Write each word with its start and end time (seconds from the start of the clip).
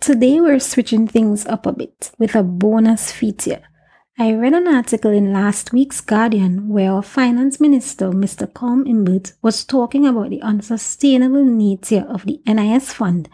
Today 0.00 0.40
we're 0.40 0.60
switching 0.60 1.06
things 1.06 1.44
up 1.44 1.66
a 1.66 1.72
bit 1.72 2.10
with 2.18 2.34
a 2.34 2.42
bonus 2.42 3.12
feature. 3.12 3.60
I 4.18 4.32
read 4.32 4.54
an 4.54 4.66
article 4.66 5.10
in 5.10 5.30
last 5.30 5.74
week's 5.74 6.00
Guardian 6.00 6.70
where 6.70 6.90
our 6.90 7.02
finance 7.02 7.60
minister, 7.60 8.06
Mr. 8.08 8.50
Colm 8.50 8.88
Imbert, 8.88 9.34
was 9.42 9.62
talking 9.62 10.06
about 10.06 10.30
the 10.30 10.40
unsustainable 10.40 11.44
nature 11.44 12.06
of 12.08 12.24
the 12.24 12.40
NIS 12.46 12.94
fund, 12.94 13.28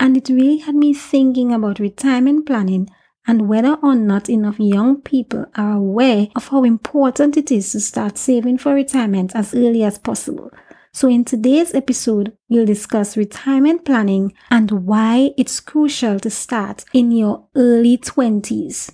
and 0.00 0.16
it 0.16 0.30
really 0.30 0.56
had 0.56 0.74
me 0.74 0.94
thinking 0.94 1.52
about 1.52 1.80
retirement 1.80 2.46
planning 2.46 2.88
and 3.26 3.46
whether 3.46 3.74
or 3.82 3.94
not 3.94 4.30
enough 4.30 4.58
young 4.58 5.02
people 5.02 5.44
are 5.54 5.72
aware 5.72 6.28
of 6.34 6.48
how 6.48 6.64
important 6.64 7.36
it 7.36 7.52
is 7.52 7.72
to 7.72 7.80
start 7.80 8.16
saving 8.16 8.56
for 8.56 8.72
retirement 8.72 9.32
as 9.34 9.54
early 9.54 9.84
as 9.84 9.98
possible. 9.98 10.50
So, 10.96 11.10
in 11.10 11.26
today's 11.26 11.74
episode, 11.74 12.32
we'll 12.48 12.64
discuss 12.64 13.18
retirement 13.18 13.84
planning 13.84 14.32
and 14.50 14.70
why 14.70 15.32
it's 15.36 15.60
crucial 15.60 16.18
to 16.20 16.30
start 16.30 16.86
in 16.94 17.12
your 17.12 17.48
early 17.54 17.98
20s. 17.98 18.92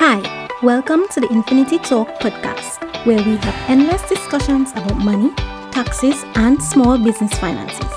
Hi, 0.00 0.48
welcome 0.64 1.06
to 1.12 1.20
the 1.20 1.28
Infinity 1.30 1.78
Talk 1.78 2.08
podcast, 2.18 3.06
where 3.06 3.22
we 3.22 3.36
have 3.36 3.70
endless 3.70 4.02
discussions 4.08 4.72
about 4.72 4.98
money, 4.98 5.32
taxes, 5.70 6.24
and 6.34 6.60
small 6.60 6.98
business 6.98 7.38
finances. 7.38 7.92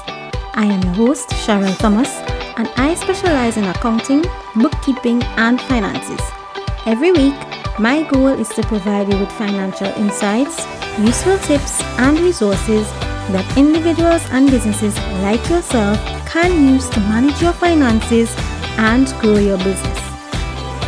I 0.54 0.68
am 0.70 0.84
your 0.84 1.08
host, 1.08 1.30
Cheryl 1.30 1.76
Thomas, 1.80 2.10
and 2.58 2.68
I 2.78 2.94
specialize 2.94 3.58
in 3.58 3.64
accounting, 3.64 4.24
bookkeeping, 4.56 5.24
and 5.24 5.60
finances. 5.62 6.22
Every 6.86 7.12
week, 7.12 7.34
my 7.80 8.04
goal 8.04 8.28
is 8.28 8.48
to 8.50 8.64
provide 8.64 9.12
you 9.12 9.20
with 9.20 9.32
financial 9.34 9.88
insights, 9.98 10.66
useful 10.98 11.38
tips, 11.40 11.82
and 12.00 12.18
resources 12.20 12.90
that 13.34 13.58
individuals 13.58 14.24
and 14.32 14.50
businesses 14.50 14.98
like 15.22 15.44
yourself 15.50 15.98
can 16.26 16.74
use 16.74 16.88
to 16.90 17.00
manage 17.02 17.42
your 17.42 17.54
finances 17.54 18.34
and 18.78 19.08
grow 19.20 19.38
your 19.38 19.58
business. 19.58 20.00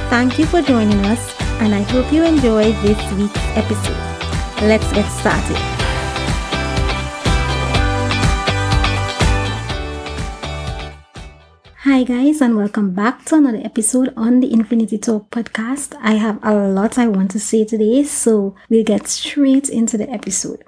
Thank 0.10 0.40
you 0.40 0.46
for 0.46 0.62
joining 0.62 1.00
us, 1.06 1.36
and 1.60 1.76
I 1.76 1.82
hope 1.82 2.12
you 2.14 2.24
enjoy 2.24 2.72
this 2.82 3.14
week's 3.14 3.46
episode. 3.58 4.64
Let's 4.66 4.90
get 4.94 5.10
started. 5.12 5.77
Hi, 11.88 12.04
guys, 12.04 12.42
and 12.42 12.58
welcome 12.58 12.92
back 12.92 13.24
to 13.28 13.36
another 13.36 13.62
episode 13.64 14.14
on 14.18 14.42
the 14.42 14.52
Infinity 14.52 14.98
Talk 14.98 15.32
podcast. 15.32 15.98
I 16.02 16.16
have 16.16 16.38
a 16.44 16.54
lot 16.54 16.98
I 16.98 17.08
want 17.08 17.32
to 17.32 17.40
say 17.40 17.64
today, 17.64 18.04
so 18.04 18.56
we'll 18.70 18.84
get 18.84 19.08
straight 19.08 19.70
into 19.70 19.98
the 19.98 20.10
episode. 20.12 20.66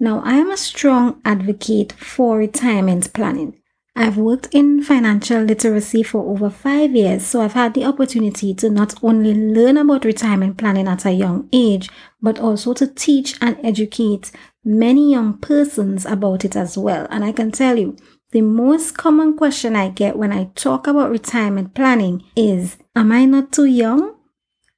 Now, 0.00 0.22
I 0.24 0.32
am 0.38 0.50
a 0.50 0.56
strong 0.56 1.20
advocate 1.24 1.92
for 1.92 2.38
retirement 2.38 3.12
planning. 3.12 3.60
I've 3.94 4.18
worked 4.18 4.48
in 4.50 4.82
financial 4.82 5.40
literacy 5.42 6.02
for 6.02 6.28
over 6.28 6.50
five 6.50 6.96
years, 6.96 7.24
so 7.24 7.42
I've 7.42 7.52
had 7.52 7.74
the 7.74 7.84
opportunity 7.84 8.52
to 8.54 8.68
not 8.68 8.92
only 9.04 9.34
learn 9.34 9.76
about 9.76 10.04
retirement 10.04 10.58
planning 10.58 10.88
at 10.88 11.06
a 11.06 11.12
young 11.12 11.48
age, 11.52 11.88
but 12.20 12.40
also 12.40 12.74
to 12.74 12.88
teach 12.88 13.38
and 13.40 13.56
educate 13.62 14.32
many 14.64 15.12
young 15.12 15.38
persons 15.38 16.04
about 16.04 16.44
it 16.44 16.56
as 16.56 16.76
well. 16.76 17.06
And 17.08 17.24
I 17.24 17.30
can 17.30 17.52
tell 17.52 17.78
you, 17.78 17.96
the 18.36 18.42
most 18.42 18.98
common 18.98 19.34
question 19.34 19.74
I 19.74 19.88
get 19.88 20.18
when 20.18 20.30
I 20.30 20.50
talk 20.54 20.86
about 20.86 21.08
retirement 21.08 21.72
planning 21.74 22.22
is 22.36 22.76
Am 22.94 23.10
I 23.10 23.24
not 23.24 23.50
too 23.50 23.64
young? 23.64 24.14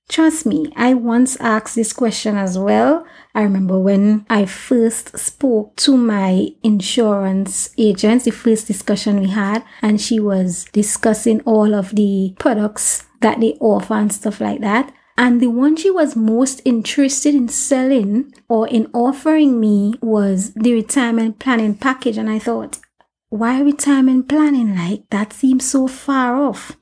Trust 0.09 0.47
me, 0.47 0.73
I 0.77 0.95
once 0.95 1.37
asked 1.41 1.75
this 1.75 1.92
question 1.92 2.36
as 2.36 2.56
well. 2.56 3.05
I 3.34 3.42
remember 3.42 3.77
when 3.77 4.25
I 4.31 4.47
first 4.47 5.19
spoke 5.19 5.75
to 5.79 5.97
my 5.97 6.51
insurance 6.62 7.75
agent, 7.77 8.23
the 8.23 8.31
first 8.31 8.69
discussion 8.69 9.19
we 9.19 9.31
had, 9.31 9.64
and 9.83 10.01
she 10.01 10.20
was 10.20 10.67
discussing 10.67 11.41
all 11.41 11.75
of 11.75 11.97
the 11.97 12.36
products 12.39 13.06
that 13.23 13.41
they 13.41 13.55
offer 13.55 13.95
and 13.95 14.13
stuff 14.13 14.40
like 14.40 14.61
that. 14.61 14.95
And 15.17 15.40
the 15.40 15.48
one 15.48 15.75
she 15.75 15.90
was 15.90 16.14
most 16.14 16.63
interested 16.64 17.35
in 17.35 17.48
selling 17.48 18.33
or 18.48 18.69
in 18.69 18.89
offering 18.95 19.58
me 19.58 19.95
was 20.01 20.55
the 20.55 20.75
retirement 20.75 21.40
planning 21.40 21.75
package. 21.75 22.17
And 22.17 22.30
I 22.30 22.39
thought, 22.39 22.79
why 23.28 23.61
retirement 23.61 24.28
planning? 24.28 24.77
Like, 24.77 25.08
that 25.11 25.33
seems 25.33 25.68
so 25.68 25.86
far 25.86 26.36
off. 26.36 26.77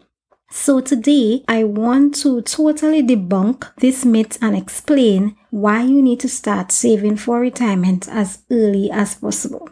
So 0.51 0.81
today, 0.81 1.45
I 1.49 1.65
want 1.65 2.15
to 2.23 2.41
totally 2.43 3.03
debunk 3.03 3.75
this 3.77 4.05
myth 4.05 4.39
and 4.41 4.57
explain 4.57 5.37
why 5.51 5.83
you 5.83 6.01
need 6.01 6.21
to 6.21 6.29
start 6.29 6.71
saving 6.73 7.17
for 7.17 7.41
retirement 7.41 8.09
as 8.09 8.43
early 8.51 8.91
as 8.91 9.17
possible. 9.17 9.69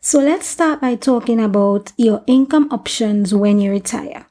So 0.00 0.20
let's 0.20 0.46
start 0.46 0.80
by 0.80 0.94
talking 0.94 1.40
about 1.40 1.92
your 1.96 2.22
income 2.26 2.68
options 2.70 3.34
when 3.34 3.58
you 3.58 3.70
retire. 3.70 4.26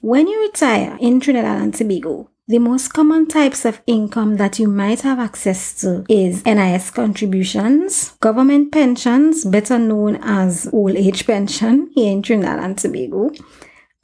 When 0.00 0.28
you 0.28 0.40
retire 0.40 0.96
in 1.00 1.20
Trinidad 1.20 1.60
and 1.60 1.74
Tobago, 1.74 2.30
the 2.48 2.58
most 2.60 2.92
common 2.92 3.26
types 3.26 3.64
of 3.64 3.80
income 3.88 4.36
that 4.36 4.60
you 4.60 4.68
might 4.68 5.00
have 5.00 5.18
access 5.18 5.80
to 5.80 6.04
is 6.08 6.44
NIS 6.44 6.90
contributions, 6.92 8.10
government 8.20 8.70
pensions, 8.70 9.44
better 9.44 9.78
known 9.80 10.16
as 10.22 10.68
old 10.72 10.94
age 10.94 11.26
pension 11.26 11.90
here 11.94 12.12
in 12.12 12.22
Trinidad 12.22 12.60
and 12.60 12.78
Tobago, 12.78 13.32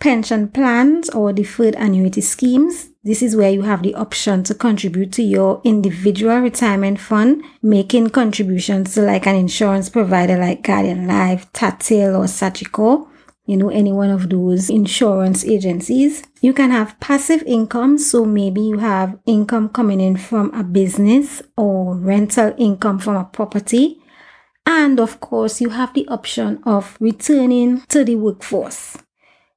pension 0.00 0.48
plans 0.48 1.08
or 1.10 1.32
deferred 1.32 1.76
annuity 1.76 2.20
schemes. 2.20 2.88
This 3.04 3.22
is 3.22 3.36
where 3.36 3.50
you 3.50 3.62
have 3.62 3.84
the 3.84 3.94
option 3.94 4.42
to 4.44 4.54
contribute 4.54 5.12
to 5.12 5.22
your 5.22 5.60
individual 5.62 6.40
retirement 6.40 6.98
fund, 6.98 7.44
making 7.62 8.10
contributions 8.10 8.94
to 8.94 9.02
like 9.02 9.26
an 9.28 9.36
insurance 9.36 9.88
provider 9.88 10.36
like 10.36 10.62
Guardian 10.62 11.06
Life, 11.06 11.52
Tatil, 11.52 12.18
or 12.18 12.24
Sagicor 12.24 13.06
you 13.44 13.56
know, 13.56 13.70
any 13.70 13.92
one 13.92 14.10
of 14.10 14.30
those 14.30 14.70
insurance 14.70 15.44
agencies. 15.44 16.22
You 16.40 16.52
can 16.52 16.70
have 16.70 16.98
passive 17.00 17.42
income. 17.44 17.98
So 17.98 18.24
maybe 18.24 18.60
you 18.60 18.78
have 18.78 19.18
income 19.26 19.68
coming 19.70 20.00
in 20.00 20.16
from 20.16 20.52
a 20.54 20.62
business 20.62 21.42
or 21.56 21.96
rental 21.96 22.54
income 22.56 22.98
from 22.98 23.16
a 23.16 23.24
property. 23.24 23.98
And 24.64 25.00
of 25.00 25.20
course, 25.20 25.60
you 25.60 25.70
have 25.70 25.92
the 25.92 26.06
option 26.08 26.62
of 26.64 26.96
returning 27.00 27.82
to 27.88 28.04
the 28.04 28.14
workforce. 28.14 28.96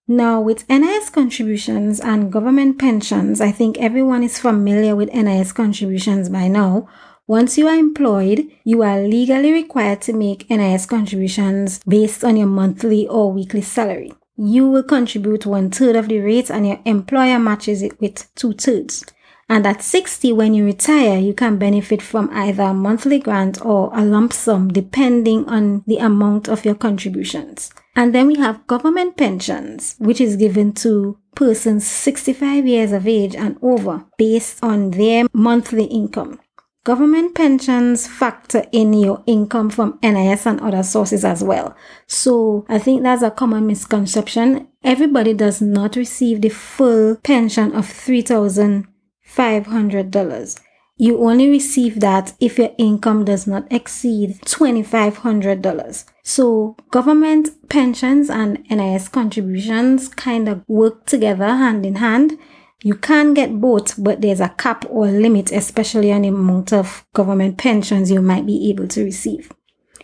Now, 0.07 0.39
with 0.39 0.69
NIS 0.69 1.09
contributions 1.09 1.99
and 1.99 2.31
government 2.31 2.77
pensions, 2.77 3.41
I 3.41 3.51
think 3.51 3.79
everyone 3.79 4.23
is 4.23 4.39
familiar 4.39 4.95
with 4.95 5.11
NIS 5.13 5.51
contributions 5.51 6.29
by 6.29 6.47
now. 6.47 6.87
Once 7.27 7.57
you 7.57 7.67
are 7.67 7.75
employed, 7.75 8.47
you 8.63 8.83
are 8.83 9.01
legally 9.01 9.51
required 9.51 9.99
to 9.99 10.13
make 10.13 10.47
NIS 10.47 10.85
contributions 10.85 11.79
based 11.87 12.23
on 12.23 12.37
your 12.37 12.45
monthly 12.45 13.07
or 13.07 13.33
weekly 13.33 13.63
salary. 13.63 14.13
You 14.37 14.69
will 14.69 14.83
contribute 14.83 15.43
one 15.43 15.71
third 15.71 15.95
of 15.95 16.07
the 16.07 16.19
rate 16.19 16.51
and 16.51 16.67
your 16.67 16.79
employer 16.85 17.39
matches 17.39 17.81
it 17.81 17.99
with 17.99 18.31
two 18.35 18.53
thirds. 18.53 19.05
And 19.49 19.65
at 19.65 19.81
60, 19.81 20.33
when 20.33 20.53
you 20.53 20.65
retire, 20.65 21.17
you 21.17 21.33
can 21.33 21.57
benefit 21.57 22.01
from 22.01 22.29
either 22.31 22.61
a 22.61 22.73
monthly 22.75 23.17
grant 23.17 23.63
or 23.65 23.89
a 23.95 24.05
lump 24.05 24.31
sum 24.31 24.67
depending 24.67 25.47
on 25.47 25.83
the 25.87 25.97
amount 25.97 26.47
of 26.47 26.63
your 26.63 26.75
contributions. 26.75 27.71
And 27.95 28.13
then 28.13 28.27
we 28.27 28.35
have 28.35 28.67
government 28.67 29.17
pensions, 29.17 29.95
which 29.97 30.21
is 30.21 30.35
given 30.35 30.73
to 30.73 31.17
persons 31.35 31.87
65 31.87 32.67
years 32.67 32.91
of 32.91 33.07
age 33.07 33.35
and 33.35 33.57
over 33.63 34.05
based 34.15 34.63
on 34.63 34.91
their 34.91 35.25
monthly 35.33 35.85
income. 35.85 36.39
Government 36.85 37.33
pensions 37.33 38.07
factor 38.07 38.63
in 38.71 38.93
your 38.93 39.23
income 39.25 39.71
from 39.71 39.97
NIS 40.03 40.45
and 40.45 40.61
other 40.61 40.83
sources 40.83 41.25
as 41.25 41.43
well. 41.43 41.75
So 42.05 42.63
I 42.69 42.77
think 42.77 43.01
that's 43.01 43.23
a 43.23 43.31
common 43.31 43.65
misconception. 43.65 44.67
Everybody 44.83 45.33
does 45.33 45.63
not 45.63 45.95
receive 45.95 46.41
the 46.41 46.49
full 46.49 47.15
pension 47.23 47.73
of 47.73 47.87
$3,500. 47.87 50.59
You 50.97 51.27
only 51.27 51.49
receive 51.49 51.99
that 52.01 52.33
if 52.39 52.59
your 52.59 52.69
income 52.77 53.25
does 53.25 53.47
not 53.47 53.65
exceed 53.71 54.39
$2,500. 54.41 56.05
So 56.21 56.77
government 56.91 57.49
pensions 57.67 58.29
and 58.29 58.63
NIS 58.69 59.07
contributions 59.07 60.07
kind 60.07 60.47
of 60.47 60.63
work 60.67 61.07
together 61.07 61.47
hand 61.47 61.83
in 61.83 61.95
hand 61.95 62.37
you 62.85 62.93
can 62.93 63.33
get 63.33 63.59
both, 63.59 63.95
but 63.97 64.21
there's 64.21 64.39
a 64.39 64.49
cap 64.49 64.85
or 64.91 65.07
limit, 65.07 65.51
especially 65.51 66.11
on 66.11 66.21
the 66.21 66.27
amount 66.27 66.71
of 66.71 67.03
government 67.15 67.57
pensions 67.57 68.11
you 68.11 68.21
might 68.21 68.45
be 68.45 68.69
able 68.69 68.87
to 68.87 69.03
receive. 69.03 69.51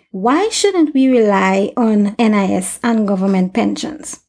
Why 0.09 0.49
shouldn't 0.49 0.91
we 0.91 1.07
rely 1.07 1.73
on 1.77 2.15
NIS 2.17 2.79
and 2.81 3.07
government 3.07 3.53
pensions? 3.53 4.21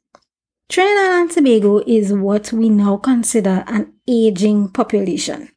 Trinidad 0.68 1.14
and 1.14 1.30
Tobago 1.30 1.78
is 1.86 2.12
what 2.12 2.52
we 2.52 2.68
now 2.68 2.98
consider 2.98 3.64
an 3.68 3.94
aging 4.06 4.68
population, 4.68 5.48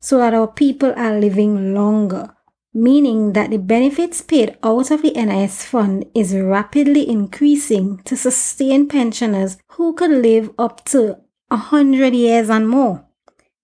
so 0.00 0.18
that 0.18 0.32
our 0.32 0.46
people 0.46 0.94
are 0.96 1.18
living 1.18 1.74
longer, 1.74 2.36
meaning 2.72 3.32
that 3.32 3.50
the 3.50 3.58
benefits 3.58 4.22
paid 4.22 4.56
out 4.62 4.92
of 4.92 5.02
the 5.02 5.10
NIS 5.10 5.64
fund 5.64 6.06
is 6.14 6.36
rapidly 6.36 7.08
increasing 7.10 7.98
to 8.04 8.16
sustain 8.16 8.86
pensioners 8.86 9.58
who 9.70 9.92
could 9.92 10.12
live 10.12 10.52
up 10.56 10.84
to 10.84 11.16
a 11.50 11.56
hundred 11.56 12.14
years 12.14 12.50
and 12.50 12.68
more. 12.68 13.04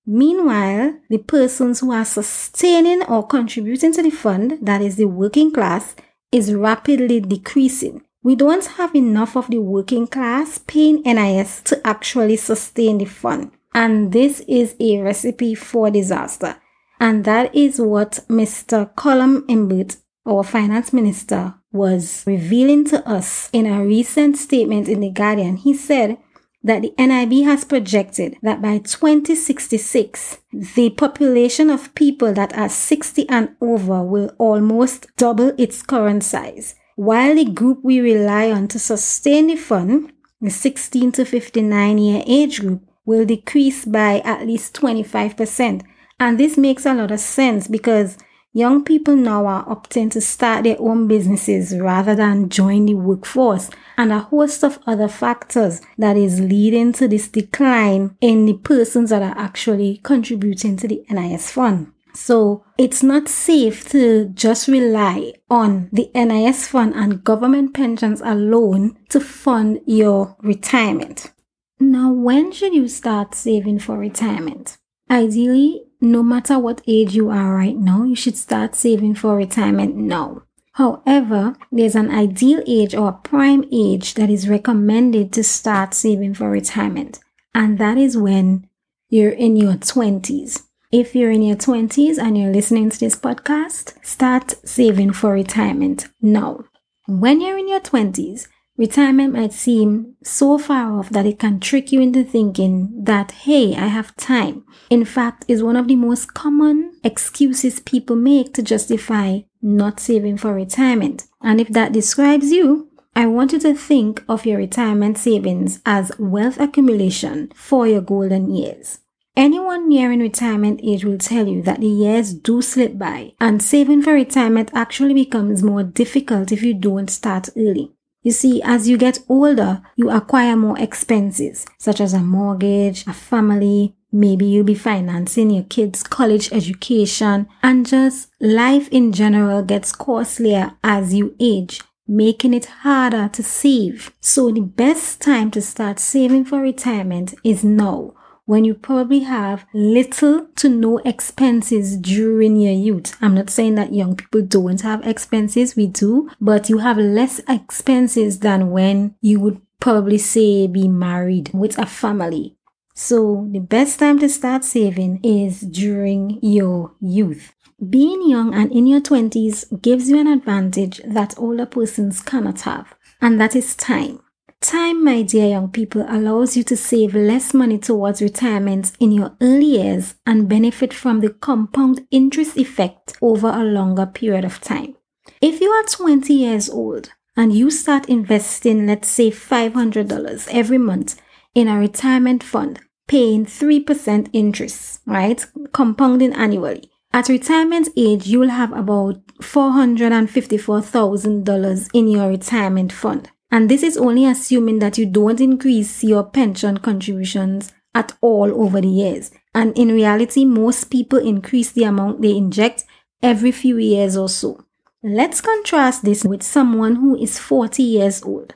Meanwhile, 0.06 0.98
the 1.08 1.18
persons 1.18 1.80
who 1.80 1.92
are 1.92 2.04
sustaining 2.04 3.02
or 3.04 3.26
contributing 3.26 3.92
to 3.92 4.02
the 4.02 4.10
fund, 4.10 4.58
that 4.62 4.82
is 4.82 4.96
the 4.96 5.06
working 5.06 5.52
class, 5.52 5.94
is 6.32 6.54
rapidly 6.54 7.20
decreasing. 7.20 8.02
We 8.22 8.34
don't 8.34 8.66
have 8.66 8.94
enough 8.94 9.36
of 9.36 9.48
the 9.48 9.58
working 9.58 10.06
class 10.06 10.58
paying 10.58 11.02
NIS 11.02 11.62
to 11.62 11.86
actually 11.86 12.36
sustain 12.36 12.98
the 12.98 13.04
fund. 13.06 13.52
And 13.72 14.12
this 14.12 14.40
is 14.48 14.74
a 14.80 14.98
recipe 14.98 15.54
for 15.54 15.90
disaster. 15.90 16.56
And 16.98 17.24
that 17.24 17.54
is 17.54 17.80
what 17.80 18.20
Mr. 18.28 18.92
Colm 18.94 19.44
Imbert, 19.48 19.96
our 20.26 20.44
finance 20.44 20.92
minister, 20.92 21.54
was 21.72 22.24
revealing 22.26 22.84
to 22.86 23.08
us 23.08 23.48
in 23.52 23.64
a 23.64 23.82
recent 23.84 24.36
statement 24.36 24.88
in 24.88 25.00
The 25.00 25.10
Guardian. 25.10 25.56
He 25.56 25.72
said 25.72 26.18
that 26.62 26.82
the 26.82 26.92
NIB 26.98 27.44
has 27.44 27.64
projected 27.64 28.36
that 28.42 28.60
by 28.60 28.78
2066, 28.78 30.38
the 30.52 30.90
population 30.90 31.70
of 31.70 31.94
people 31.94 32.32
that 32.34 32.56
are 32.56 32.68
60 32.68 33.28
and 33.28 33.56
over 33.60 34.02
will 34.02 34.32
almost 34.38 35.06
double 35.16 35.52
its 35.56 35.82
current 35.82 36.22
size, 36.22 36.74
while 36.96 37.34
the 37.34 37.46
group 37.46 37.78
we 37.82 38.00
rely 38.00 38.50
on 38.50 38.68
to 38.68 38.78
sustain 38.78 39.46
the 39.46 39.56
fund, 39.56 40.12
the 40.40 40.50
16 40.50 41.12
to 41.12 41.24
59 41.24 41.98
year 41.98 42.22
age 42.26 42.60
group, 42.60 42.82
will 43.06 43.24
decrease 43.24 43.84
by 43.84 44.20
at 44.20 44.46
least 44.46 44.74
25%. 44.74 45.82
And 46.18 46.38
this 46.38 46.58
makes 46.58 46.84
a 46.84 46.94
lot 46.94 47.10
of 47.10 47.20
sense 47.20 47.66
because 47.66 48.18
young 48.52 48.84
people 48.84 49.16
now 49.16 49.46
are 49.46 49.64
opting 49.66 50.10
to 50.10 50.20
start 50.20 50.64
their 50.64 50.80
own 50.80 51.06
businesses 51.06 51.76
rather 51.78 52.14
than 52.14 52.48
join 52.48 52.86
the 52.86 52.94
workforce 52.94 53.70
and 53.96 54.12
a 54.12 54.18
host 54.20 54.64
of 54.64 54.78
other 54.86 55.08
factors 55.08 55.80
that 55.98 56.16
is 56.16 56.40
leading 56.40 56.92
to 56.92 57.06
this 57.06 57.28
decline 57.28 58.16
in 58.20 58.46
the 58.46 58.54
persons 58.54 59.10
that 59.10 59.22
are 59.22 59.38
actually 59.38 60.00
contributing 60.02 60.76
to 60.76 60.88
the 60.88 61.04
NIS 61.10 61.50
fund. 61.50 61.92
So 62.14 62.64
it's 62.76 63.02
not 63.02 63.28
safe 63.28 63.88
to 63.90 64.26
just 64.34 64.66
rely 64.68 65.34
on 65.48 65.88
the 65.92 66.10
NIS 66.14 66.66
fund 66.66 66.94
and 66.94 67.22
government 67.22 67.74
pensions 67.74 68.20
alone 68.20 68.98
to 69.10 69.20
fund 69.20 69.80
your 69.86 70.36
retirement. 70.42 71.32
Now, 71.78 72.12
when 72.12 72.52
should 72.52 72.74
you 72.74 72.88
start 72.88 73.34
saving 73.34 73.78
for 73.78 73.96
retirement? 73.96 74.76
Ideally, 75.10 75.84
no 76.00 76.22
matter 76.22 76.58
what 76.58 76.82
age 76.86 77.14
you 77.14 77.30
are 77.30 77.54
right 77.54 77.76
now, 77.76 78.04
you 78.04 78.16
should 78.16 78.36
start 78.36 78.74
saving 78.74 79.14
for 79.14 79.36
retirement 79.36 79.94
now. 79.96 80.42
However, 80.72 81.56
there's 81.70 81.94
an 81.96 82.10
ideal 82.10 82.62
age 82.66 82.94
or 82.94 83.12
prime 83.12 83.64
age 83.70 84.14
that 84.14 84.30
is 84.30 84.48
recommended 84.48 85.32
to 85.34 85.44
start 85.44 85.94
saving 85.94 86.34
for 86.34 86.48
retirement, 86.48 87.18
and 87.54 87.78
that 87.78 87.98
is 87.98 88.16
when 88.16 88.68
you're 89.08 89.32
in 89.32 89.56
your 89.56 89.74
20s. 89.74 90.62
If 90.92 91.14
you're 91.14 91.30
in 91.30 91.42
your 91.42 91.56
20s 91.56 92.18
and 92.18 92.36
you're 92.38 92.52
listening 92.52 92.90
to 92.90 92.98
this 92.98 93.16
podcast, 93.16 93.94
start 94.04 94.54
saving 94.64 95.12
for 95.12 95.32
retirement 95.32 96.08
now. 96.22 96.64
When 97.06 97.40
you're 97.40 97.58
in 97.58 97.68
your 97.68 97.80
20s, 97.80 98.48
retirement 98.80 99.34
might 99.34 99.52
seem 99.52 100.16
so 100.22 100.56
far 100.56 100.98
off 100.98 101.10
that 101.10 101.26
it 101.26 101.38
can 101.38 101.60
trick 101.60 101.92
you 101.92 102.00
into 102.00 102.24
thinking 102.24 102.90
that, 103.04 103.30
hey, 103.32 103.76
I 103.76 103.88
have 103.88 104.16
time. 104.16 104.64
In 104.88 105.04
fact, 105.04 105.44
is 105.48 105.62
one 105.62 105.76
of 105.76 105.86
the 105.86 105.96
most 105.96 106.32
common 106.32 106.98
excuses 107.04 107.78
people 107.80 108.16
make 108.16 108.54
to 108.54 108.62
justify 108.62 109.40
not 109.60 110.00
saving 110.00 110.38
for 110.38 110.54
retirement. 110.54 111.26
And 111.42 111.60
if 111.60 111.68
that 111.68 111.92
describes 111.92 112.50
you, 112.50 112.88
I 113.14 113.26
want 113.26 113.52
you 113.52 113.60
to 113.60 113.74
think 113.74 114.24
of 114.26 114.46
your 114.46 114.56
retirement 114.56 115.18
savings 115.18 115.82
as 115.84 116.10
wealth 116.18 116.58
accumulation 116.58 117.52
for 117.54 117.86
your 117.86 118.00
golden 118.00 118.50
years. 118.50 119.00
Anyone 119.36 119.90
nearing 119.90 120.20
retirement 120.20 120.80
age 120.82 121.04
will 121.04 121.18
tell 121.18 121.46
you 121.46 121.60
that 121.62 121.80
the 121.80 121.86
years 121.86 122.32
do 122.32 122.62
slip 122.62 122.96
by, 122.96 123.34
and 123.40 123.62
saving 123.62 124.02
for 124.02 124.14
retirement 124.14 124.70
actually 124.74 125.14
becomes 125.14 125.62
more 125.62 125.82
difficult 125.82 126.50
if 126.50 126.62
you 126.62 126.72
don't 126.72 127.10
start 127.10 127.50
early. 127.56 127.92
You 128.22 128.32
see, 128.32 128.60
as 128.62 128.88
you 128.88 128.98
get 128.98 129.20
older, 129.28 129.82
you 129.96 130.10
acquire 130.10 130.56
more 130.56 130.78
expenses, 130.78 131.66
such 131.78 132.00
as 132.00 132.12
a 132.12 132.20
mortgage, 132.20 133.06
a 133.06 133.14
family, 133.14 133.94
maybe 134.12 134.44
you'll 134.44 134.64
be 134.64 134.74
financing 134.74 135.50
your 135.50 135.64
kids' 135.64 136.02
college 136.02 136.52
education, 136.52 137.48
and 137.62 137.86
just 137.86 138.28
life 138.40 138.88
in 138.90 139.12
general 139.12 139.62
gets 139.62 139.92
costlier 139.92 140.72
as 140.84 141.14
you 141.14 141.34
age, 141.40 141.80
making 142.06 142.52
it 142.52 142.66
harder 142.66 143.28
to 143.28 143.42
save. 143.42 144.12
So 144.20 144.50
the 144.50 144.60
best 144.60 145.22
time 145.22 145.50
to 145.52 145.62
start 145.62 145.98
saving 145.98 146.44
for 146.44 146.60
retirement 146.60 147.34
is 147.42 147.64
now 147.64 148.14
when 148.50 148.64
you 148.64 148.74
probably 148.74 149.20
have 149.20 149.64
little 149.72 150.44
to 150.56 150.68
no 150.68 150.98
expenses 151.04 151.96
during 151.96 152.56
your 152.56 152.72
youth. 152.72 153.16
I'm 153.20 153.36
not 153.36 153.48
saying 153.48 153.76
that 153.76 153.94
young 153.94 154.16
people 154.16 154.42
don't 154.42 154.80
have 154.80 155.06
expenses, 155.06 155.76
we 155.76 155.86
do, 155.86 156.28
but 156.40 156.68
you 156.68 156.78
have 156.78 156.98
less 156.98 157.40
expenses 157.48 158.40
than 158.40 158.72
when 158.72 159.14
you 159.20 159.38
would 159.38 159.60
probably 159.78 160.18
say 160.18 160.66
be 160.66 160.88
married 160.88 161.52
with 161.54 161.78
a 161.78 161.86
family. 161.86 162.56
So 162.92 163.46
the 163.52 163.60
best 163.60 164.00
time 164.00 164.18
to 164.18 164.28
start 164.28 164.64
saving 164.64 165.20
is 165.22 165.60
during 165.60 166.40
your 166.42 166.92
youth. 167.00 167.54
Being 167.88 168.28
young 168.28 168.52
and 168.52 168.72
in 168.72 168.88
your 168.88 169.00
20s 169.00 169.80
gives 169.80 170.10
you 170.10 170.18
an 170.18 170.26
advantage 170.26 171.00
that 171.06 171.38
older 171.38 171.66
persons 171.66 172.20
cannot 172.20 172.62
have, 172.62 172.94
and 173.20 173.40
that 173.40 173.54
is 173.54 173.76
time. 173.76 174.18
Time, 174.60 175.02
my 175.02 175.22
dear 175.22 175.48
young 175.48 175.70
people, 175.70 176.04
allows 176.06 176.54
you 176.54 176.62
to 176.64 176.76
save 176.76 177.14
less 177.14 177.54
money 177.54 177.78
towards 177.78 178.20
retirement 178.20 178.92
in 179.00 179.10
your 179.10 179.34
early 179.40 179.64
years 179.64 180.16
and 180.26 180.50
benefit 180.50 180.92
from 180.92 181.20
the 181.20 181.30
compound 181.30 182.06
interest 182.10 182.58
effect 182.58 183.16
over 183.22 183.48
a 183.48 183.64
longer 183.64 184.04
period 184.04 184.44
of 184.44 184.60
time. 184.60 184.96
If 185.40 185.62
you 185.62 185.70
are 185.70 185.84
20 185.84 186.34
years 186.34 186.68
old 186.68 187.10
and 187.36 187.54
you 187.54 187.70
start 187.70 188.10
investing, 188.10 188.86
let's 188.86 189.08
say 189.08 189.30
$500 189.30 190.48
every 190.52 190.78
month 190.78 191.18
in 191.54 191.66
a 191.66 191.78
retirement 191.78 192.42
fund, 192.42 192.80
paying 193.08 193.46
3% 193.46 194.28
interest, 194.34 195.00
right? 195.06 195.42
Compounding 195.72 196.34
annually. 196.34 196.90
At 197.12 197.30
retirement 197.30 197.88
age, 197.96 198.26
you 198.26 198.38
will 198.38 198.50
have 198.50 198.72
about 198.72 199.26
$454,000 199.38 201.88
in 201.94 202.08
your 202.08 202.28
retirement 202.28 202.92
fund. 202.92 203.30
And 203.50 203.68
this 203.68 203.82
is 203.82 203.96
only 203.96 204.26
assuming 204.26 204.78
that 204.78 204.98
you 204.98 205.06
don't 205.06 205.40
increase 205.40 206.04
your 206.04 206.24
pension 206.24 206.78
contributions 206.78 207.72
at 207.94 208.12
all 208.20 208.62
over 208.62 208.80
the 208.80 208.88
years. 208.88 209.30
And 209.54 209.76
in 209.76 209.92
reality, 209.92 210.44
most 210.44 210.90
people 210.90 211.18
increase 211.18 211.72
the 211.72 211.84
amount 211.84 212.22
they 212.22 212.36
inject 212.36 212.84
every 213.22 213.50
few 213.50 213.76
years 213.78 214.16
or 214.16 214.28
so. 214.28 214.64
Let's 215.02 215.40
contrast 215.40 216.04
this 216.04 216.24
with 216.24 216.42
someone 216.42 216.96
who 216.96 217.16
is 217.16 217.38
40 217.38 217.82
years 217.82 218.22
old. 218.22 218.54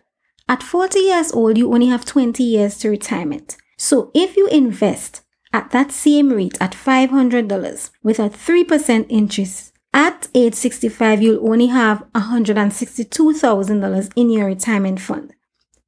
At 0.49 0.62
40 0.62 0.99
years 0.99 1.33
old, 1.33 1.57
you 1.57 1.73
only 1.73 1.87
have 1.87 2.04
20 2.04 2.42
years 2.45 2.78
to 2.78 2.90
retirement. 2.90 3.57
So 3.78 4.11
if 4.14 4.37
you 4.37 4.47
invest 4.49 5.23
at 5.52 5.71
that 5.71 5.90
same 5.90 6.30
rate 6.30 6.59
at 6.61 6.73
$500 6.73 7.90
with 8.02 8.18
a 8.18 8.28
3% 8.28 9.07
interest 9.09 9.74
at 9.94 10.28
age 10.34 10.54
65, 10.54 11.22
you'll 11.22 11.48
only 11.48 11.68
have 11.68 12.04
$162,000 12.14 14.12
in 14.16 14.28
your 14.28 14.46
retirement 14.46 15.00
fund, 15.00 15.32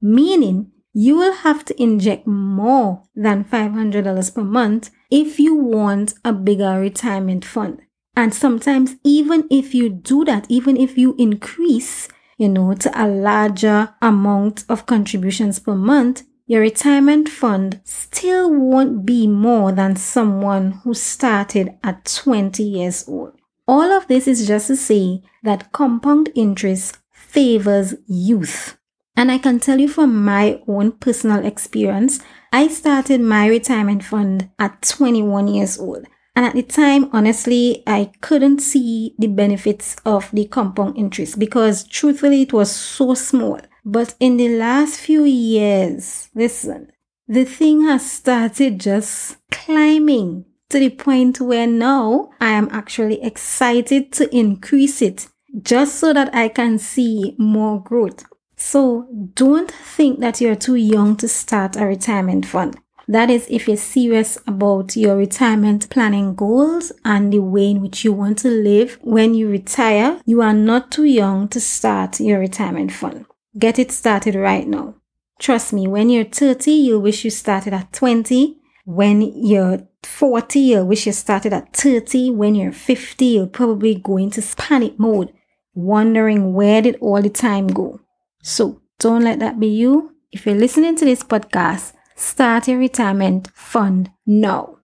meaning 0.01 0.71
you 0.95 1.17
will 1.17 1.35
have 1.35 1.65
to 1.67 1.83
inject 1.83 2.27
more 2.27 3.03
than 3.15 3.45
$500 3.45 4.35
per 4.35 4.45
month 4.45 4.91
if 5.11 5.39
you 5.39 5.55
want 5.57 6.15
a 6.25 6.33
bigger 6.33 6.81
retirement 6.81 7.45
fund. 7.45 7.83
And 8.15 8.33
sometimes, 8.33 8.97
even 9.05 9.47
if 9.51 9.75
you 9.75 9.91
do 9.91 10.25
that, 10.25 10.47
even 10.49 10.79
if 10.79 10.97
you 10.97 11.15
increase, 11.19 12.09
you 12.39 12.49
know, 12.49 12.73
to 12.75 12.91
a 12.95 13.07
larger 13.07 13.95
amount 14.01 14.65
of 14.71 14.87
contributions 14.87 15.59
per 15.59 15.75
month, 15.75 16.23
your 16.47 16.61
retirement 16.61 17.29
fund 17.29 17.81
still 17.85 18.51
won't 18.55 19.05
be 19.05 19.27
more 19.27 19.73
than 19.73 19.97
someone 19.97 20.71
who 20.85 20.95
started 20.95 21.77
at 21.83 22.05
20 22.05 22.63
years 22.63 23.07
old. 23.09 23.36
All 23.69 23.93
of 23.93 24.07
this 24.07 24.29
is 24.29 24.47
just 24.47 24.69
to 24.69 24.77
say 24.77 25.23
that 25.43 25.73
compound 25.73 26.31
interest 26.35 26.99
favors 27.11 27.95
youth. 28.07 28.79
And 29.17 29.33
I 29.33 29.39
can 29.39 29.59
tell 29.59 29.81
you 29.81 29.89
from 29.89 30.25
my 30.25 30.61
own 30.69 30.93
personal 30.93 31.45
experience, 31.45 32.21
I 32.53 32.69
started 32.69 33.21
my 33.21 33.47
retirement 33.49 34.05
fund 34.05 34.51
at 34.59 34.83
21 34.83 35.49
years 35.49 35.79
old. 35.79 36.07
And 36.37 36.45
at 36.45 36.55
the 36.55 36.63
time, 36.63 37.09
honestly, 37.13 37.83
I 37.87 38.13
couldn't 38.21 38.61
see 38.61 39.15
the 39.19 39.27
benefits 39.27 39.97
of 40.05 40.31
the 40.33 40.45
compound 40.45 40.99
interest 40.99 41.39
because 41.39 41.85
truthfully, 41.85 42.43
it 42.43 42.53
was 42.53 42.71
so 42.71 43.15
small. 43.15 43.59
But 43.87 44.15
in 44.21 44.37
the 44.37 44.51
last 44.51 45.01
few 45.01 45.25
years, 45.25 46.29
listen, 46.35 46.93
the 47.27 47.45
thing 47.45 47.85
has 47.85 48.11
started 48.11 48.79
just 48.79 49.39
climbing 49.51 50.45
to 50.71 50.79
the 50.79 50.91
point 50.91 51.41
where 51.41 51.67
now 51.67 52.31
I 52.41 52.51
am 52.51 52.69
actually 52.71 53.23
excited 53.23 54.13
to 54.13 54.35
increase 54.37 55.01
it 55.03 55.29
just 55.63 55.97
so 55.97 56.13
that 56.13 56.35
I 56.35 56.49
can 56.49 56.79
see 56.79 57.35
more 57.39 57.83
growth. 57.83 58.25
So 58.57 59.07
don't 59.35 59.71
think 59.71 60.21
that 60.21 60.41
you're 60.41 60.57
too 60.57 60.77
young 60.77 61.17
to 61.17 61.29
start 61.29 61.77
a 61.77 61.87
retirement 61.87 62.47
fund. 62.47 62.77
That 63.09 63.31
is, 63.31 63.47
if 63.49 63.69
you're 63.69 63.77
serious 63.77 64.37
about 64.49 64.97
your 64.97 65.17
retirement 65.17 65.89
planning 65.91 66.35
goals 66.35 66.91
and 67.05 67.33
the 67.33 67.39
way 67.39 67.71
in 67.71 67.81
which 67.81 68.05
you 68.05 68.13
want 68.13 68.39
to 68.39 68.49
live 68.49 68.99
when 69.01 69.35
you 69.35 69.49
retire, 69.49 70.21
you 70.27 70.43
are 70.43 70.55
not 70.55 70.91
too 70.91 71.05
young 71.05 71.47
to 71.49 71.61
start 71.61 72.19
your 72.19 72.41
retirement 72.41 72.91
fund. 72.91 73.27
Get 73.57 73.79
it 73.79 73.93
started 73.93 74.35
right 74.35 74.67
now. 74.67 74.97
Trust 75.39 75.73
me, 75.73 75.87
when 75.87 76.11
you're 76.11 76.25
30, 76.25 76.73
you'll 76.73 77.01
wish 77.01 77.25
you 77.25 77.31
started 77.31 77.75
at 77.75 77.93
20. 77.93 78.59
When 78.87 79.21
you're 79.23 79.87
40, 80.07 80.61
you'll 80.61 80.87
wish 80.87 81.07
you 81.07 81.13
started 81.13 81.53
at 81.53 81.75
30. 81.75 82.31
When 82.31 82.55
you're 82.55 82.73
50, 82.73 83.25
you'll 83.25 83.49
probably 83.49 83.95
go 83.95 84.17
into 84.17 84.43
panic 84.57 84.99
mode, 84.99 85.33
wondering 85.75 86.55
where 86.55 86.83
did 86.83 86.97
all 87.01 87.21
the 87.21 87.31
time 87.31 87.67
go. 87.67 88.01
So 88.43 88.81
don't 88.99 89.25
let 89.25 89.41
that 89.41 89.61
be 89.61 89.69
you. 89.69 90.15
If 90.33 90.47
you're 90.47 90.55
listening 90.55 90.97
to 90.97 91.05
this 91.05 91.23
podcast, 91.23 91.93
Start 92.19 92.67
a 92.67 92.77
retirement 92.77 93.51
fund 93.55 94.11
now. 94.25 94.79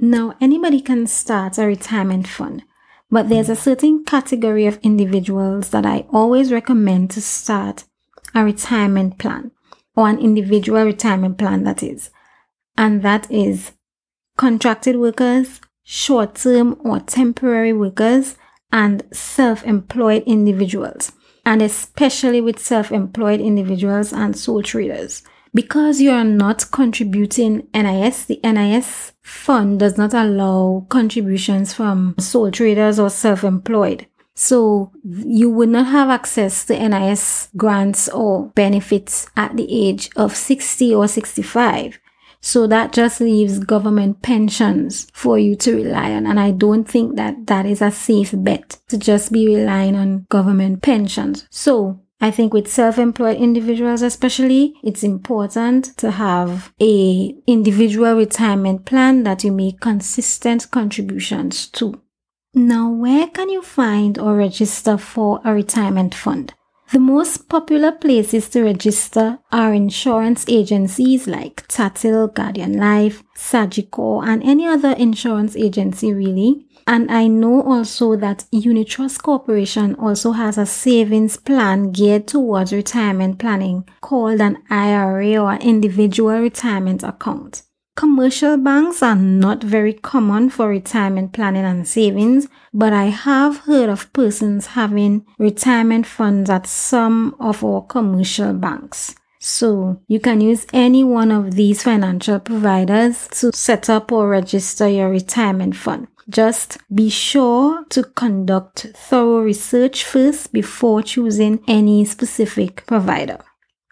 Now, 0.00 0.34
anybody 0.40 0.80
can 0.80 1.06
start 1.06 1.56
a 1.56 1.66
retirement 1.66 2.26
fund, 2.26 2.64
but 3.08 3.28
there's 3.28 3.48
a 3.48 3.54
certain 3.54 4.04
category 4.04 4.66
of 4.66 4.80
individuals 4.82 5.70
that 5.70 5.86
I 5.86 6.04
always 6.12 6.52
recommend 6.52 7.12
to 7.12 7.20
start 7.20 7.84
a 8.34 8.44
retirement 8.44 9.18
plan 9.20 9.52
or 9.94 10.08
an 10.08 10.18
individual 10.18 10.84
retirement 10.84 11.38
plan, 11.38 11.62
that 11.62 11.80
is. 11.84 12.10
And 12.76 13.02
that 13.02 13.30
is 13.30 13.70
contracted 14.36 14.96
workers, 14.96 15.60
short 15.82 16.34
term 16.34 16.80
or 16.84 17.00
temporary 17.00 17.72
workers, 17.72 18.36
and 18.72 19.02
self 19.12 19.64
employed 19.64 20.22
individuals, 20.26 21.12
and 21.44 21.62
especially 21.62 22.40
with 22.40 22.58
self 22.58 22.92
employed 22.92 23.40
individuals 23.40 24.12
and 24.12 24.36
sole 24.36 24.62
traders 24.62 25.22
because 25.56 26.02
you 26.02 26.10
are 26.10 26.22
not 26.22 26.70
contributing 26.70 27.66
NIS, 27.74 28.26
the 28.26 28.38
NIS 28.44 29.12
fund 29.22 29.80
does 29.80 29.96
not 29.96 30.12
allow 30.12 30.86
contributions 30.90 31.72
from 31.72 32.14
sole 32.18 32.50
traders 32.50 33.00
or 33.00 33.08
self 33.08 33.42
employed. 33.42 34.06
So 34.34 34.92
you 35.02 35.48
would 35.48 35.70
not 35.70 35.86
have 35.86 36.10
access 36.10 36.66
to 36.66 36.88
NIS 36.88 37.48
grants 37.56 38.06
or 38.10 38.48
benefits 38.54 39.30
at 39.34 39.56
the 39.56 39.66
age 39.70 40.10
of 40.14 40.36
60 40.36 40.94
or 40.94 41.08
65. 41.08 41.98
So 42.46 42.68
that 42.68 42.92
just 42.92 43.20
leaves 43.20 43.58
government 43.58 44.22
pensions 44.22 45.08
for 45.12 45.36
you 45.36 45.56
to 45.56 45.74
rely 45.74 46.12
on. 46.12 46.26
And 46.26 46.38
I 46.38 46.52
don't 46.52 46.84
think 46.84 47.16
that 47.16 47.48
that 47.48 47.66
is 47.66 47.82
a 47.82 47.90
safe 47.90 48.32
bet 48.36 48.78
to 48.86 48.96
just 48.96 49.32
be 49.32 49.48
relying 49.48 49.96
on 49.96 50.26
government 50.28 50.80
pensions. 50.80 51.48
So 51.50 51.98
I 52.20 52.30
think 52.30 52.54
with 52.54 52.68
self-employed 52.68 53.36
individuals 53.36 54.00
especially, 54.00 54.74
it's 54.84 55.02
important 55.02 55.96
to 55.96 56.12
have 56.12 56.72
a 56.80 57.34
individual 57.48 58.14
retirement 58.14 58.84
plan 58.84 59.24
that 59.24 59.42
you 59.42 59.50
make 59.50 59.80
consistent 59.80 60.70
contributions 60.70 61.66
to. 61.70 62.00
Now, 62.54 62.88
where 62.88 63.26
can 63.26 63.48
you 63.48 63.60
find 63.60 64.20
or 64.20 64.36
register 64.36 64.96
for 64.96 65.40
a 65.44 65.52
retirement 65.52 66.14
fund? 66.14 66.54
The 66.92 67.00
most 67.00 67.48
popular 67.48 67.90
places 67.90 68.48
to 68.50 68.62
register 68.62 69.40
are 69.50 69.74
insurance 69.74 70.44
agencies 70.48 71.26
like 71.26 71.66
Tatil, 71.66 72.32
Guardian 72.32 72.78
Life, 72.78 73.24
Sagicor, 73.36 74.24
and 74.24 74.40
any 74.44 74.66
other 74.66 74.92
insurance 74.92 75.56
agency 75.56 76.14
really. 76.14 76.66
And 76.86 77.10
I 77.10 77.26
know 77.26 77.62
also 77.62 78.14
that 78.16 78.44
Unit 78.52 78.86
Trust 78.86 79.24
Corporation 79.24 79.96
also 79.96 80.30
has 80.32 80.56
a 80.56 80.66
savings 80.66 81.36
plan 81.36 81.90
geared 81.90 82.28
towards 82.28 82.72
retirement 82.72 83.40
planning 83.40 83.88
called 84.00 84.40
an 84.40 84.62
IRA 84.70 85.36
or 85.36 85.54
individual 85.54 86.38
retirement 86.38 87.02
account. 87.02 87.62
Commercial 87.96 88.58
banks 88.58 89.02
are 89.02 89.16
not 89.16 89.64
very 89.64 89.94
common 89.94 90.50
for 90.50 90.68
retirement 90.68 91.32
planning 91.32 91.64
and 91.64 91.88
savings, 91.88 92.46
but 92.74 92.92
I 92.92 93.04
have 93.04 93.60
heard 93.60 93.88
of 93.88 94.12
persons 94.12 94.66
having 94.66 95.24
retirement 95.38 96.06
funds 96.06 96.50
at 96.50 96.66
some 96.66 97.34
of 97.40 97.64
our 97.64 97.80
commercial 97.80 98.52
banks. 98.52 99.14
So 99.38 100.02
you 100.08 100.20
can 100.20 100.42
use 100.42 100.66
any 100.74 101.04
one 101.04 101.32
of 101.32 101.54
these 101.54 101.84
financial 101.84 102.38
providers 102.38 103.28
to 103.40 103.50
set 103.54 103.88
up 103.88 104.12
or 104.12 104.28
register 104.28 104.86
your 104.86 105.08
retirement 105.08 105.74
fund. 105.74 106.08
Just 106.28 106.76
be 106.94 107.08
sure 107.08 107.86
to 107.88 108.02
conduct 108.02 108.88
thorough 108.94 109.40
research 109.40 110.04
first 110.04 110.52
before 110.52 111.02
choosing 111.02 111.60
any 111.66 112.04
specific 112.04 112.84
provider. 112.86 113.38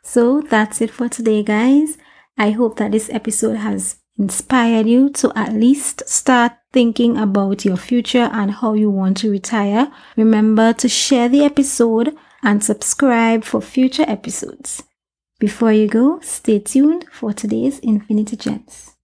So 0.03 0.43
that's 0.43 0.83
it 0.83 0.91
for 0.91 1.09
today, 1.09 1.43
guys. 1.43 1.97
I 2.37 2.51
hope 2.51 2.77
that 2.79 2.93
this 2.93 3.09
episode 3.11 3.57
has 3.57 3.97
inspired 4.19 4.87
you 4.87 5.11
to 5.11 5.33
at 5.37 5.53
least 5.53 6.09
start 6.09 6.53
thinking 6.73 7.17
about 7.17 7.65
your 7.65 7.77
future 7.77 8.29
and 8.33 8.51
how 8.51 8.75
you 8.75 8.91
want 8.91 9.19
to 9.19 9.31
retire. 9.31 9.93
Remember 10.17 10.73
to 10.75 10.89
share 10.89 11.29
the 11.29 11.45
episode 11.45 12.17
and 12.43 12.63
subscribe 12.63 13.45
for 13.45 13.61
future 13.61 14.05
episodes. 14.07 14.83
Before 15.39 15.73
you 15.73 15.89
go, 15.89 16.21
stay 16.21 16.59
tuned 16.59 17.07
for 17.13 17.33
today's 17.33 17.79
Infinity 17.81 18.37
Gems. 18.37 18.97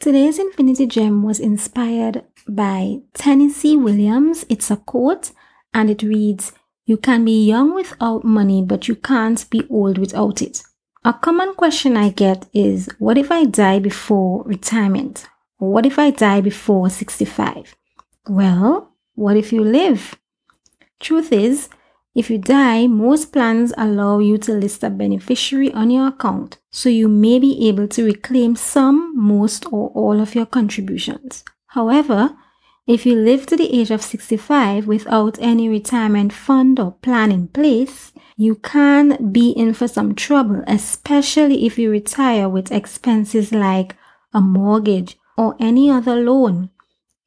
Today's 0.00 0.38
Infinity 0.38 0.86
Gem 0.86 1.22
was 1.22 1.40
inspired 1.40 2.24
by 2.48 3.00
Tennessee 3.14 3.76
Williams. 3.76 4.46
It's 4.48 4.70
a 4.70 4.76
quote 4.76 5.32
and 5.74 5.90
it 5.90 6.02
reads, 6.02 6.52
You 6.88 6.96
can 6.96 7.22
be 7.22 7.44
young 7.44 7.74
without 7.74 8.24
money, 8.24 8.62
but 8.62 8.88
you 8.88 8.96
can't 8.96 9.44
be 9.50 9.62
old 9.68 9.98
without 9.98 10.40
it. 10.40 10.62
A 11.04 11.12
common 11.12 11.52
question 11.52 11.98
I 11.98 12.08
get 12.08 12.46
is, 12.54 12.88
What 12.98 13.18
if 13.18 13.30
I 13.30 13.44
die 13.44 13.78
before 13.78 14.42
retirement? 14.44 15.26
What 15.58 15.84
if 15.84 15.98
I 15.98 16.08
die 16.08 16.40
before 16.40 16.88
65? 16.88 17.76
Well, 18.26 18.94
what 19.14 19.36
if 19.36 19.52
you 19.52 19.62
live? 19.62 20.16
Truth 20.98 21.30
is, 21.30 21.68
if 22.14 22.30
you 22.30 22.38
die, 22.38 22.86
most 22.86 23.34
plans 23.34 23.74
allow 23.76 24.20
you 24.20 24.38
to 24.38 24.54
list 24.54 24.82
a 24.82 24.88
beneficiary 24.88 25.70
on 25.74 25.90
your 25.90 26.06
account, 26.06 26.56
so 26.70 26.88
you 26.88 27.06
may 27.06 27.38
be 27.38 27.68
able 27.68 27.86
to 27.88 28.04
reclaim 28.06 28.56
some, 28.56 29.12
most, 29.14 29.66
or 29.66 29.90
all 29.90 30.22
of 30.22 30.34
your 30.34 30.46
contributions. 30.46 31.44
However, 31.66 32.34
if 32.88 33.04
you 33.04 33.14
live 33.14 33.44
to 33.46 33.56
the 33.56 33.78
age 33.78 33.90
of 33.90 34.02
65 34.02 34.86
without 34.86 35.38
any 35.40 35.68
retirement 35.68 36.32
fund 36.32 36.80
or 36.80 36.92
plan 36.92 37.30
in 37.30 37.48
place, 37.48 38.12
you 38.34 38.54
can 38.54 39.30
be 39.30 39.50
in 39.50 39.74
for 39.74 39.86
some 39.86 40.14
trouble, 40.14 40.64
especially 40.66 41.66
if 41.66 41.78
you 41.78 41.90
retire 41.90 42.48
with 42.48 42.72
expenses 42.72 43.52
like 43.52 43.94
a 44.32 44.40
mortgage 44.40 45.18
or 45.36 45.54
any 45.60 45.90
other 45.90 46.16
loan. 46.16 46.70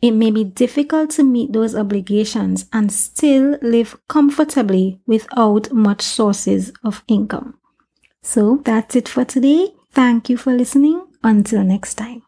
It 0.02 0.12
may 0.12 0.32
be 0.32 0.44
difficult 0.44 1.12
to 1.12 1.24
meet 1.24 1.54
those 1.54 1.76
obligations 1.76 2.66
and 2.74 2.92
still 2.92 3.60
live 3.62 4.00
comfortably 4.08 5.00
without 5.06 5.72
much 5.72 6.02
sources 6.02 6.74
of 6.84 7.04
income. 7.08 7.60
So 8.24 8.62
that's 8.66 8.96
it 8.96 9.08
for 9.08 9.26
today. 9.26 9.76
Thank 9.92 10.28
you 10.28 10.38
for 10.38 10.54
listening. 10.54 11.06
Until 11.24 11.64
next 11.64 11.96
time. 11.96 12.24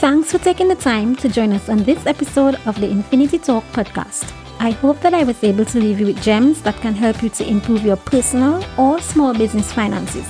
Thanks 0.00 0.32
for 0.32 0.38
taking 0.38 0.68
the 0.68 0.76
time 0.76 1.14
to 1.16 1.28
join 1.28 1.52
us 1.52 1.68
on 1.68 1.84
this 1.84 2.06
episode 2.06 2.54
of 2.64 2.80
the 2.80 2.88
Infinity 2.88 3.38
Talk 3.38 3.62
podcast. 3.64 4.32
I 4.58 4.70
hope 4.70 4.98
that 5.00 5.12
I 5.12 5.24
was 5.24 5.44
able 5.44 5.66
to 5.66 5.78
leave 5.78 6.00
you 6.00 6.06
with 6.06 6.22
gems 6.22 6.62
that 6.62 6.76
can 6.76 6.94
help 6.94 7.22
you 7.22 7.28
to 7.28 7.46
improve 7.46 7.84
your 7.84 7.98
personal 7.98 8.64
or 8.78 8.98
small 9.02 9.34
business 9.34 9.70
finances. 9.70 10.26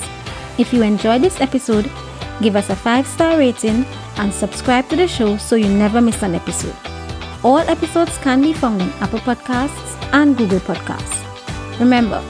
If 0.58 0.72
you 0.72 0.82
enjoyed 0.82 1.22
this 1.22 1.40
episode, 1.40 1.88
give 2.42 2.56
us 2.56 2.68
a 2.68 2.74
5 2.74 3.06
star 3.06 3.38
rating 3.38 3.84
and 4.16 4.34
subscribe 4.34 4.88
to 4.88 4.96
the 4.96 5.06
show 5.06 5.36
so 5.36 5.54
you 5.54 5.68
never 5.68 6.00
miss 6.00 6.20
an 6.24 6.34
episode. 6.34 6.74
All 7.44 7.58
episodes 7.58 8.18
can 8.18 8.42
be 8.42 8.52
found 8.52 8.82
in 8.82 8.90
Apple 8.94 9.20
Podcasts 9.20 9.96
and 10.12 10.36
Google 10.36 10.58
Podcasts. 10.58 11.78
Remember, 11.78 12.20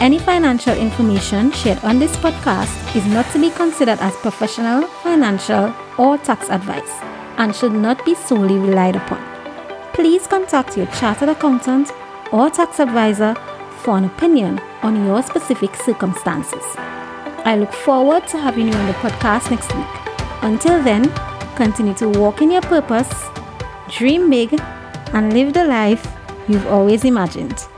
any 0.00 0.18
financial 0.18 0.76
information 0.76 1.50
shared 1.52 1.82
on 1.84 1.98
this 1.98 2.16
podcast 2.16 2.96
is 2.96 3.06
not 3.06 3.30
to 3.32 3.40
be 3.40 3.50
considered 3.50 3.98
as 4.00 4.14
professional, 4.16 4.86
financial, 5.02 5.74
or 5.98 6.18
tax 6.18 6.50
advice 6.50 6.92
and 7.38 7.54
should 7.54 7.72
not 7.72 8.04
be 8.04 8.14
solely 8.14 8.58
relied 8.58 8.96
upon 8.96 9.34
please 9.94 10.26
contact 10.26 10.76
your 10.76 10.86
chartered 10.86 11.28
accountant 11.28 11.92
or 12.32 12.50
tax 12.50 12.80
advisor 12.80 13.32
for 13.78 13.96
an 13.96 14.04
opinion 14.04 14.58
on 14.82 15.06
your 15.06 15.22
specific 15.22 15.74
circumstances. 15.76 16.64
I 17.46 17.56
look 17.56 17.72
forward 17.72 18.26
to 18.28 18.38
having 18.38 18.66
you 18.66 18.74
on 18.74 18.86
the 18.88 18.92
podcast 18.94 19.52
next 19.52 19.72
week. 19.72 19.86
Until 20.42 20.82
then, 20.82 21.08
continue 21.54 21.94
to 21.94 22.08
walk 22.08 22.42
in 22.42 22.50
your 22.50 22.62
purpose, 22.62 23.12
dream 23.88 24.28
big, 24.28 24.60
and 25.12 25.32
live 25.32 25.52
the 25.52 25.64
life 25.64 26.04
you've 26.48 26.66
always 26.66 27.04
imagined. 27.04 27.68